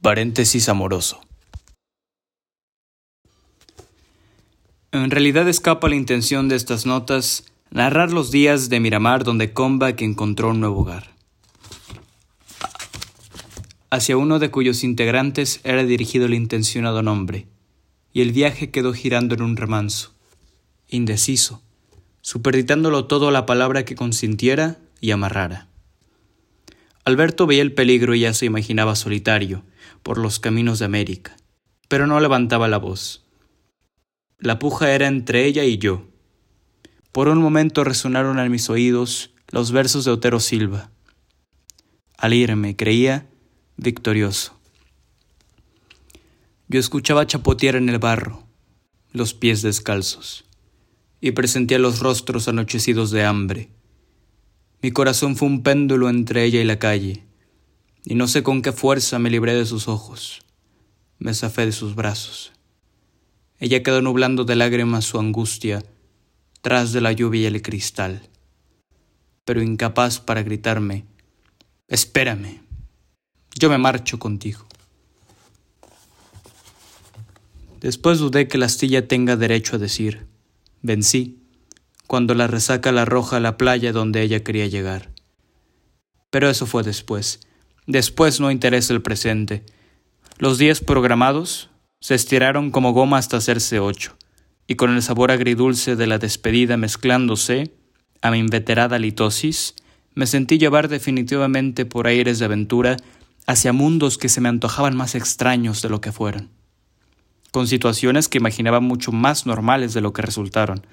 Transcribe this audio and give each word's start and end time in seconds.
Paréntesis 0.00 0.68
amoroso. 0.68 1.20
En 4.92 5.10
realidad 5.10 5.48
escapa 5.48 5.88
la 5.88 5.96
intención 5.96 6.48
de 6.48 6.54
estas 6.56 6.86
notas 6.86 7.44
narrar 7.70 8.12
los 8.12 8.30
días 8.30 8.68
de 8.68 8.78
Miramar 8.78 9.24
donde 9.24 9.52
que 9.96 10.04
encontró 10.04 10.50
un 10.50 10.60
nuevo 10.60 10.82
hogar. 10.82 11.14
Hacia 13.90 14.16
uno 14.16 14.38
de 14.38 14.52
cuyos 14.52 14.84
integrantes 14.84 15.60
era 15.64 15.84
dirigido 15.84 16.26
el 16.26 16.34
intencionado 16.34 17.02
nombre, 17.02 17.48
y 18.12 18.20
el 18.20 18.30
viaje 18.30 18.70
quedó 18.70 18.94
girando 18.94 19.34
en 19.34 19.42
un 19.42 19.56
remanso, 19.56 20.13
indeciso, 20.88 21.62
superditándolo 22.20 23.06
todo 23.06 23.28
a 23.28 23.32
la 23.32 23.46
palabra 23.46 23.84
que 23.84 23.94
consintiera 23.94 24.78
y 25.00 25.10
amarrara. 25.10 25.68
Alberto 27.04 27.46
veía 27.46 27.62
el 27.62 27.74
peligro 27.74 28.14
y 28.14 28.20
ya 28.20 28.32
se 28.32 28.46
imaginaba 28.46 28.96
solitario 28.96 29.62
por 30.02 30.18
los 30.18 30.40
caminos 30.40 30.78
de 30.78 30.86
América, 30.86 31.36
pero 31.88 32.06
no 32.06 32.18
levantaba 32.20 32.68
la 32.68 32.78
voz. 32.78 33.24
La 34.38 34.58
puja 34.58 34.90
era 34.92 35.06
entre 35.06 35.44
ella 35.44 35.64
y 35.64 35.78
yo. 35.78 36.06
Por 37.12 37.28
un 37.28 37.38
momento 37.38 37.84
resonaron 37.84 38.38
en 38.38 38.50
mis 38.50 38.70
oídos 38.70 39.30
los 39.50 39.70
versos 39.70 40.04
de 40.04 40.10
Otero 40.10 40.40
Silva. 40.40 40.90
Al 42.16 42.32
irme, 42.32 42.74
creía 42.74 43.26
victorioso. 43.76 44.58
Yo 46.68 46.80
escuchaba 46.80 47.26
chapotear 47.26 47.76
en 47.76 47.88
el 47.88 47.98
barro, 47.98 48.44
los 49.12 49.34
pies 49.34 49.62
descalzos, 49.62 50.44
y 51.24 51.32
presentía 51.32 51.78
los 51.78 52.00
rostros 52.00 52.48
anochecidos 52.48 53.10
de 53.10 53.24
hambre. 53.24 53.70
Mi 54.82 54.90
corazón 54.90 55.36
fue 55.36 55.48
un 55.48 55.62
péndulo 55.62 56.10
entre 56.10 56.44
ella 56.44 56.60
y 56.60 56.64
la 56.64 56.78
calle, 56.78 57.24
y 58.04 58.14
no 58.14 58.28
sé 58.28 58.42
con 58.42 58.60
qué 58.60 58.72
fuerza 58.72 59.18
me 59.18 59.30
libré 59.30 59.54
de 59.54 59.64
sus 59.64 59.88
ojos, 59.88 60.42
me 61.18 61.32
zafé 61.32 61.64
de 61.64 61.72
sus 61.72 61.94
brazos. 61.94 62.52
Ella 63.58 63.82
quedó 63.82 64.02
nublando 64.02 64.44
de 64.44 64.54
lágrimas 64.54 65.06
su 65.06 65.18
angustia 65.18 65.82
tras 66.60 66.92
de 66.92 67.00
la 67.00 67.12
lluvia 67.12 67.40
y 67.40 67.46
el 67.46 67.62
cristal, 67.62 68.28
pero 69.46 69.62
incapaz 69.62 70.20
para 70.20 70.42
gritarme, 70.42 71.06
Espérame, 71.88 72.60
yo 73.58 73.70
me 73.70 73.78
marcho 73.78 74.18
contigo. 74.18 74.66
Después 77.80 78.18
dudé 78.18 78.46
que 78.46 78.58
la 78.58 78.66
astilla 78.66 79.08
tenga 79.08 79.36
derecho 79.36 79.76
a 79.76 79.78
decir, 79.78 80.33
vencí, 80.84 81.40
cuando 82.06 82.34
la 82.34 82.46
resaca 82.46 82.92
la 82.92 83.02
arroja 83.02 83.38
a 83.38 83.40
la 83.40 83.56
playa 83.56 83.90
donde 83.90 84.22
ella 84.22 84.44
quería 84.44 84.66
llegar. 84.66 85.10
Pero 86.30 86.48
eso 86.50 86.66
fue 86.66 86.82
después. 86.82 87.40
Después 87.86 88.38
no 88.38 88.50
interesa 88.50 88.92
el 88.92 89.02
presente. 89.02 89.64
Los 90.38 90.58
días 90.58 90.80
programados 90.80 91.70
se 92.00 92.14
estiraron 92.14 92.70
como 92.70 92.92
goma 92.92 93.16
hasta 93.16 93.38
hacerse 93.38 93.80
ocho, 93.80 94.16
y 94.66 94.74
con 94.74 94.94
el 94.94 95.02
sabor 95.02 95.30
agridulce 95.30 95.96
de 95.96 96.06
la 96.06 96.18
despedida 96.18 96.76
mezclándose 96.76 97.74
a 98.20 98.30
mi 98.30 98.38
inveterada 98.38 98.98
litosis, 98.98 99.74
me 100.14 100.26
sentí 100.26 100.58
llevar 100.58 100.88
definitivamente 100.88 101.86
por 101.86 102.06
aires 102.06 102.38
de 102.38 102.44
aventura 102.44 102.98
hacia 103.46 103.72
mundos 103.72 104.18
que 104.18 104.28
se 104.28 104.40
me 104.40 104.50
antojaban 104.50 104.96
más 104.96 105.14
extraños 105.14 105.80
de 105.80 105.88
lo 105.88 106.00
que 106.00 106.12
fueron, 106.12 106.50
con 107.54 107.68
situaciones 107.68 108.28
que 108.28 108.38
imaginaba 108.38 108.80
mucho 108.80 109.12
más 109.12 109.46
normales 109.46 109.94
de 109.94 110.00
lo 110.00 110.12
que 110.12 110.22
resultaron. 110.22 110.84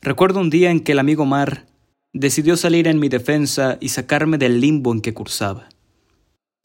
Recuerdo 0.00 0.40
un 0.40 0.48
día 0.48 0.70
en 0.70 0.80
que 0.80 0.92
el 0.92 0.98
amigo 0.98 1.26
Mar 1.26 1.66
decidió 2.14 2.56
salir 2.56 2.88
en 2.88 2.98
mi 2.98 3.10
defensa 3.10 3.76
y 3.78 3.90
sacarme 3.90 4.38
del 4.38 4.62
limbo 4.62 4.90
en 4.90 5.02
que 5.02 5.12
cursaba. 5.12 5.68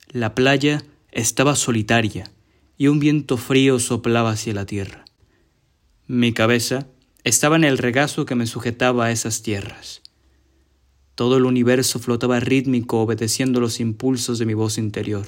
La 0.08 0.34
playa 0.34 0.82
estaba 1.12 1.58
solitaria, 1.58 2.32
y 2.78 2.88
un 2.88 3.02
viento 3.02 3.36
frío 3.36 3.80
soplaba 3.80 4.32
hacia 4.32 4.54
la 4.54 4.66
tierra. 4.66 5.04
Mi 6.08 6.32
cabeza 6.32 6.88
estaba 7.26 7.58
en 7.58 7.66
el 7.66 7.78
regazo 7.78 8.26
que 8.26 8.36
me 8.36 8.48
sujetaba 8.48 9.08
a 9.08 9.12
esas 9.12 9.42
tierras. 9.42 10.02
Todo 11.16 11.36
el 11.36 11.44
universo 11.44 12.00
flotaba 12.00 12.40
rítmico 12.40 13.02
obedeciendo 13.02 13.60
los 13.60 13.82
impulsos 13.82 14.40
de 14.40 14.46
mi 14.46 14.54
voz 14.54 14.78
interior. 14.78 15.28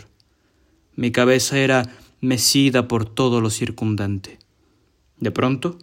Mi 0.95 1.11
cabeza 1.11 1.59
era 1.59 1.89
mecida 2.25 2.87
por 2.87 3.05
todo 3.05 3.41
lo 3.41 3.49
circundante. 3.49 4.39
De 5.17 5.31
pronto, 5.31 5.77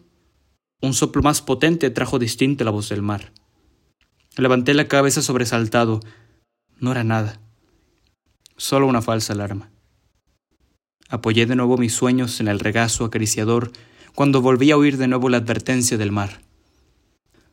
un 0.80 0.94
soplo 0.94 1.22
más 1.22 1.41
potente 1.42 1.91
trajo 1.91 2.19
distinta 2.19 2.64
la 2.64 2.70
voz 2.70 2.88
del 2.88 3.03
mar. 3.03 3.32
Levanté 4.36 4.75
la 4.75 4.88
cabeza 4.88 5.22
sobresaltado. 5.22 6.00
No 6.78 6.92
era 6.92 7.04
nada. 7.04 7.41
Solo 8.56 8.86
una 8.86 9.03
falsa 9.03 9.32
alarma. 9.32 9.70
Apoyé 11.08 11.47
de 11.47 11.56
nuevo 11.56 11.76
mis 11.76 11.94
sueños 11.94 12.41
en 12.41 12.48
el 12.48 12.59
regazo 12.59 13.04
acariciador 13.04 13.72
cuando 14.14 14.41
volví 14.42 14.70
a 14.70 14.76
oír 14.76 14.97
de 14.97 15.09
nuevo 15.09 15.28
la 15.28 15.38
advertencia 15.38 15.98
del 15.98 16.12
mar. 16.12 16.42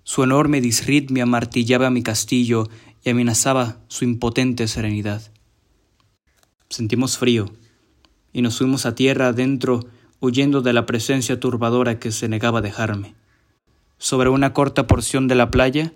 Su 0.03 0.23
enorme 0.23 0.61
disritmia 0.61 1.25
martillaba 1.25 1.89
mi 1.89 2.01
castillo 2.01 2.69
y 3.03 3.09
amenazaba 3.09 3.77
su 3.87 4.05
impotente 4.05 4.67
serenidad. 4.67 5.21
Sentimos 6.69 7.17
frío 7.17 7.51
y 8.33 8.41
nos 8.41 8.57
fuimos 8.57 8.85
a 8.85 8.95
tierra 8.95 9.27
adentro 9.27 9.85
huyendo 10.19 10.61
de 10.61 10.73
la 10.73 10.85
presencia 10.85 11.39
turbadora 11.39 11.99
que 11.99 12.11
se 12.11 12.27
negaba 12.27 12.59
a 12.59 12.63
dejarme. 12.63 13.15
Sobre 13.97 14.29
una 14.29 14.53
corta 14.53 14.87
porción 14.87 15.27
de 15.27 15.35
la 15.35 15.51
playa, 15.51 15.93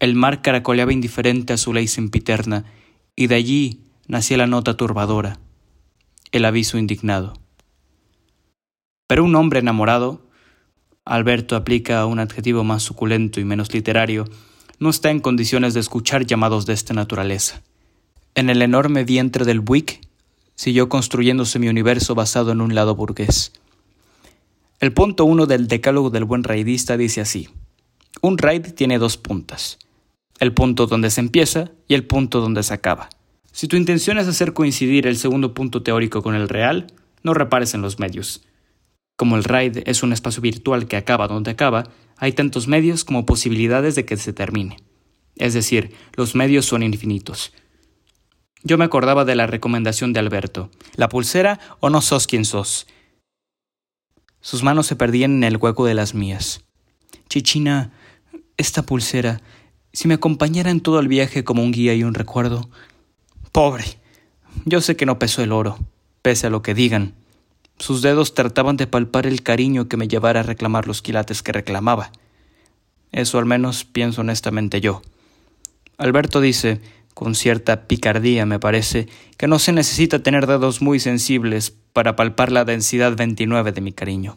el 0.00 0.14
mar 0.14 0.42
caracoleaba 0.42 0.92
indiferente 0.92 1.52
a 1.52 1.56
su 1.56 1.72
ley 1.72 1.86
sempiterna, 1.88 2.64
y 3.16 3.28
de 3.28 3.36
allí 3.36 3.80
nacía 4.06 4.36
la 4.36 4.46
nota 4.46 4.76
turbadora 4.76 5.38
el 6.34 6.44
aviso 6.44 6.78
indignado. 6.78 7.34
Pero 9.06 9.22
un 9.22 9.36
hombre 9.36 9.60
enamorado, 9.60 10.26
Alberto 11.04 11.54
aplica 11.54 12.04
un 12.06 12.18
adjetivo 12.18 12.64
más 12.64 12.82
suculento 12.82 13.38
y 13.38 13.44
menos 13.44 13.72
literario, 13.72 14.24
no 14.80 14.90
está 14.90 15.12
en 15.12 15.20
condiciones 15.20 15.74
de 15.74 15.80
escuchar 15.80 16.26
llamados 16.26 16.66
de 16.66 16.72
esta 16.72 16.92
naturaleza. 16.92 17.62
En 18.34 18.50
el 18.50 18.62
enorme 18.62 19.04
vientre 19.04 19.44
del 19.44 19.60
Buick 19.60 20.00
siguió 20.54 20.88
construyéndose 20.88 21.58
mi 21.58 21.68
universo 21.68 22.14
basado 22.14 22.52
en 22.52 22.60
un 22.60 22.74
lado 22.74 22.94
burgués. 22.94 23.52
El 24.80 24.92
punto 24.92 25.24
uno 25.24 25.46
del 25.46 25.68
decálogo 25.68 26.10
del 26.10 26.24
buen 26.24 26.44
raidista 26.44 26.96
dice 26.96 27.20
así: 27.20 27.48
Un 28.20 28.38
raid 28.38 28.72
tiene 28.74 28.98
dos 28.98 29.16
puntas, 29.16 29.78
el 30.40 30.52
punto 30.52 30.86
donde 30.86 31.10
se 31.10 31.20
empieza 31.20 31.70
y 31.88 31.94
el 31.94 32.06
punto 32.06 32.40
donde 32.40 32.62
se 32.62 32.74
acaba. 32.74 33.08
Si 33.52 33.68
tu 33.68 33.76
intención 33.76 34.18
es 34.18 34.26
hacer 34.26 34.52
coincidir 34.52 35.06
el 35.06 35.16
segundo 35.16 35.54
punto 35.54 35.82
teórico 35.82 36.22
con 36.22 36.34
el 36.34 36.48
real, 36.48 36.88
no 37.22 37.34
repares 37.34 37.74
en 37.74 37.82
los 37.82 38.00
medios. 38.00 38.44
Como 39.16 39.36
el 39.36 39.44
RAID 39.44 39.82
es 39.86 40.02
un 40.02 40.12
espacio 40.12 40.42
virtual 40.42 40.88
que 40.88 40.96
acaba 40.96 41.28
donde 41.28 41.52
acaba, 41.52 41.84
hay 42.16 42.32
tantos 42.32 42.66
medios 42.66 43.04
como 43.04 43.26
posibilidades 43.26 43.94
de 43.94 44.04
que 44.04 44.16
se 44.16 44.32
termine. 44.32 44.78
Es 45.36 45.54
decir, 45.54 45.92
los 46.16 46.34
medios 46.34 46.66
son 46.66 46.82
infinitos. 46.82 47.52
Yo 48.64 48.78
me 48.78 48.84
acordaba 48.84 49.24
de 49.24 49.36
la 49.36 49.46
recomendación 49.46 50.12
de 50.12 50.20
Alberto, 50.20 50.70
la 50.96 51.08
pulsera 51.08 51.60
o 51.80 51.90
no 51.90 52.00
sos 52.00 52.26
quien 52.26 52.44
sos. 52.44 52.86
Sus 54.40 54.62
manos 54.62 54.86
se 54.86 54.96
perdían 54.96 55.36
en 55.36 55.44
el 55.44 55.58
hueco 55.58 55.84
de 55.84 55.94
las 55.94 56.14
mías. 56.14 56.64
Chichina, 57.28 57.92
esta 58.56 58.82
pulsera, 58.82 59.40
si 59.92 60.08
me 60.08 60.14
acompañara 60.14 60.70
en 60.70 60.80
todo 60.80 60.98
el 60.98 61.08
viaje 61.08 61.44
como 61.44 61.62
un 61.62 61.72
guía 61.72 61.94
y 61.94 62.04
un 62.04 62.14
recuerdo, 62.14 62.68
Pobre. 63.54 63.84
Yo 64.64 64.80
sé 64.80 64.96
que 64.96 65.06
no 65.06 65.20
pesó 65.20 65.40
el 65.40 65.52
oro, 65.52 65.78
pese 66.22 66.48
a 66.48 66.50
lo 66.50 66.60
que 66.60 66.74
digan. 66.74 67.14
Sus 67.78 68.02
dedos 68.02 68.34
trataban 68.34 68.76
de 68.76 68.88
palpar 68.88 69.28
el 69.28 69.44
cariño 69.44 69.86
que 69.86 69.96
me 69.96 70.08
llevara 70.08 70.40
a 70.40 70.42
reclamar 70.42 70.88
los 70.88 71.02
quilates 71.02 71.40
que 71.42 71.52
reclamaba. 71.52 72.10
Eso 73.12 73.38
al 73.38 73.44
menos 73.44 73.84
pienso 73.84 74.22
honestamente 74.22 74.80
yo. 74.80 75.02
Alberto 75.98 76.40
dice, 76.40 76.80
con 77.14 77.34
cierta 77.34 77.86
picardía 77.86 78.44
me 78.44 78.58
parece, 78.58 79.08
que 79.36 79.46
no 79.46 79.58
se 79.58 79.72
necesita 79.72 80.22
tener 80.22 80.46
dedos 80.46 80.82
muy 80.82 81.00
sensibles 81.00 81.72
para 81.92 82.16
palpar 82.16 82.52
la 82.52 82.64
densidad 82.64 83.16
29 83.16 83.72
de 83.72 83.80
mi 83.80 83.92
cariño. 83.92 84.36